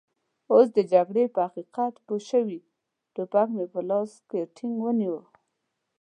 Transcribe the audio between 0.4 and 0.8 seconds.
اوس د